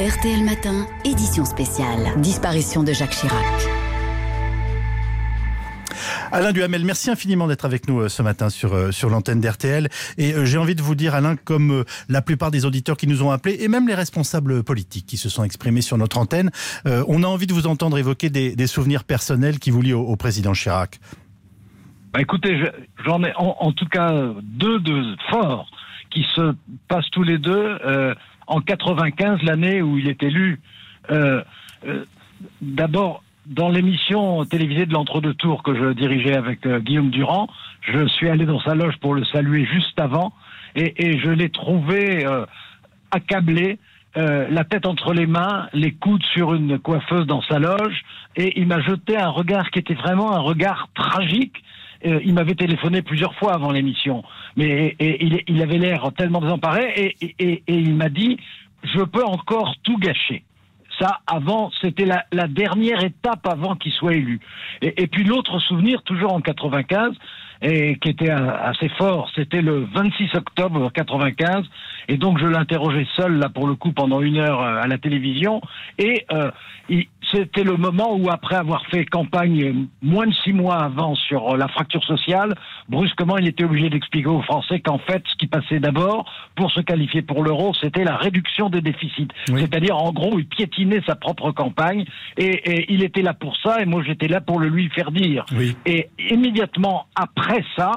[0.00, 2.18] RTL Matin, édition spéciale.
[2.22, 3.44] Disparition de Jacques Chirac.
[6.32, 9.88] Alain Duhamel, merci infiniment d'être avec nous euh, ce matin sur, euh, sur l'antenne d'RTL.
[10.16, 13.22] Et euh, j'ai envie de vous dire, Alain, comme la plupart des auditeurs qui nous
[13.22, 16.50] ont appelés, et même les responsables politiques qui se sont exprimés sur notre antenne,
[16.86, 20.52] on a envie de vous entendre évoquer des, souvenirs personnels qui vous lient au, président
[20.52, 20.98] Chirac.
[22.14, 22.58] Bah écoutez,
[23.04, 25.70] j'en ai en, tout cas deux de forts
[26.08, 26.54] qui se
[26.88, 27.76] passent tous les deux
[28.50, 30.60] en 95, l'année où il est élu.
[32.60, 37.48] D'abord, dans l'émission télévisée de l'entre-deux tours que je dirigeais avec euh, Guillaume Durand,
[37.82, 40.32] je suis allé dans sa loge pour le saluer juste avant
[40.76, 42.46] et, je l'ai trouvé euh,
[43.10, 43.80] accablé,
[44.16, 48.02] euh, la tête entre les mains, les coudes sur une coiffeuse dans sa loge
[48.36, 51.62] et il m'a jeté un regard qui était vraiment un regard tragique.
[52.04, 54.22] Il m'avait téléphoné plusieurs fois avant l'émission,
[54.56, 58.38] mais il, avait l'air tellement désemparé et il m'a dit
[58.82, 60.42] je peux encore tout gâcher.
[60.98, 64.40] Ça, avant, c'était la, dernière étape avant qu'il soit élu.
[64.82, 67.14] Et, et puis l'autre souvenir, toujours en 95,
[67.62, 71.64] et qui était assez fort, c'était le 26 octobre 95,
[72.08, 74.96] et donc je l'interrogeais seul là pour le coup pendant une heure euh, à la
[74.96, 75.60] télévision,
[75.98, 76.50] et euh,
[76.88, 81.56] il, c'était le moment où, après avoir fait campagne moins de six mois avant sur
[81.56, 82.54] la fracture sociale,
[82.88, 86.80] brusquement, il était obligé d'expliquer aux Français qu'en fait, ce qui passait d'abord pour se
[86.80, 89.28] qualifier pour l'euro, c'était la réduction des déficits.
[89.46, 92.04] C'est-à-dire, en gros, il piétinait sa propre campagne
[92.36, 95.44] et, il était là pour ça et moi, j'étais là pour le lui faire dire.
[95.86, 97.92] Et immédiatement après ça,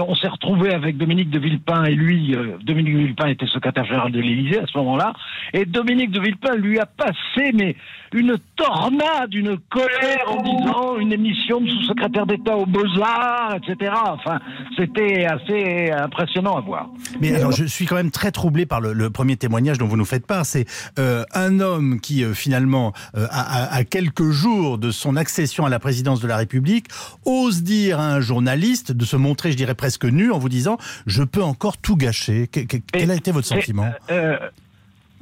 [0.00, 3.84] on s'est retrouvé avec Dominique de Villepin et lui, euh, Dominique de Villepin était secrétaire
[3.84, 5.12] général de l'Élysée à ce moment-là,
[5.52, 7.76] et Dominique de Villepin lui a passé mais
[8.14, 13.92] une tornade, une colère en disant une émission de sous-secrétaire d'État aux Beaux-Arts, etc.
[14.06, 14.38] Enfin,
[14.76, 16.90] c'était assez impressionnant à voir.
[17.20, 20.04] Mais alors, je suis quand même très troublé par le, premier témoignage dont vous nous
[20.04, 20.44] faites part.
[20.44, 20.66] C'est
[20.98, 26.28] euh, un homme qui, finalement, à, quelques jours de son accession à la présidence de
[26.28, 26.88] la République,
[27.24, 30.78] ose dire à un journaliste de se montrer, je dirais, presque nu en vous disant
[31.06, 32.46] je peux encore tout gâcher.
[32.46, 33.90] quel a été votre sentiment?
[34.12, 34.38] euh,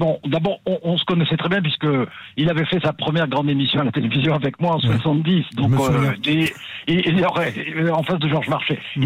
[0.01, 1.87] Bon, d'abord, on, se connaissait très bien puisque
[2.39, 5.45] il avait fait sa première grande émission à la télévision avec moi en 70.
[5.57, 6.15] Donc, euh,
[6.87, 7.53] il, aurait,
[7.93, 9.05] en face de Georges Marchais, mm.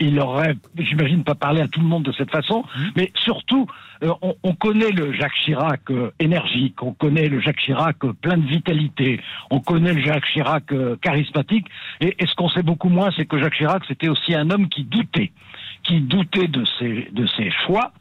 [0.00, 2.62] il, aurait, j'imagine, pas parlé à tout le monde de cette façon.
[2.76, 2.82] Mm.
[2.94, 3.66] Mais surtout,
[4.02, 4.12] euh,
[4.42, 9.22] on, connaît le Jacques Chirac euh, énergique, on connaît le Jacques Chirac plein de vitalité,
[9.48, 10.64] on connaît le Jacques Chirac
[11.00, 11.68] charismatique.
[12.02, 14.68] Et, et ce qu'on sait beaucoup moins, c'est que Jacques Chirac, c'était aussi un homme
[14.68, 15.32] qui doutait,
[15.84, 17.92] qui doutait de ses, de ses choix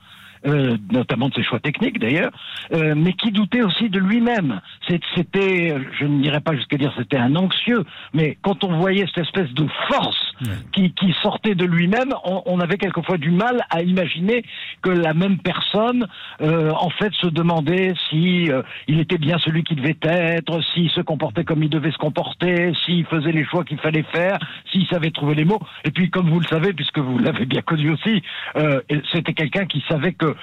[0.45, 2.31] euh, notamment de ses choix techniques d'ailleurs,
[2.73, 4.61] euh, mais qui doutait aussi de lui-même.
[4.87, 7.83] C'était, je ne dirais pas jusqu'à dire c'était un anxieux,
[8.13, 10.22] mais quand on voyait cette espèce de force
[10.71, 14.43] qui, sortait de lui-même, on, avait quelquefois du mal à imaginer
[14.81, 16.07] que la même personne,
[16.41, 20.89] euh, en fait, se demandait si euh, il était bien celui qui devait être, s'il
[20.89, 24.39] se comportait comme il devait se comporter, s'il faisait les choix qu'il fallait faire,
[24.71, 25.61] s'il savait trouver les mots.
[25.85, 28.21] Et puis, comme vous le savez, puisque vous l'avez bien connu aussi,
[28.55, 30.35] euh, c'était quelqu'un qui savait que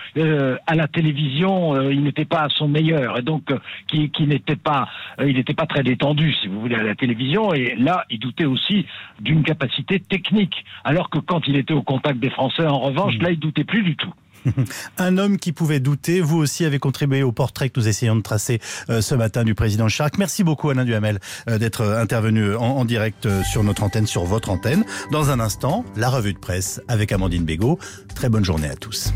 [0.67, 3.53] à la télévision, il n'était pas à son meilleur et donc
[3.89, 4.89] qui, qui n'était pas,
[5.21, 7.53] il n'était pas très détendu, si vous voulez, à la télévision.
[7.55, 8.87] Et là, il doutait aussi
[9.21, 13.23] d'une capacité technique, alors que quand il était au contact des Français, en revanche, mmh.
[13.23, 14.13] là, il doutait plus du tout.
[14.99, 16.21] Un homme qui pouvait douter.
[16.21, 18.59] Vous aussi avez contribué au portrait que nous essayons de tracer
[18.89, 20.17] ce matin du président Chirac.
[20.19, 24.85] Merci beaucoup Alain Duhamel d'être intervenu en, direct sur notre antenne, sur votre antenne.
[25.13, 27.79] Dans un instant, la revue de presse avec Amandine Bégaud.
[28.15, 29.09] Très bonne journée à tous.